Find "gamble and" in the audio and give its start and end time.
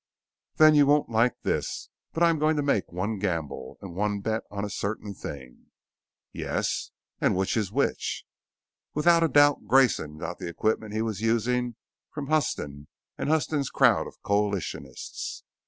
3.19-3.93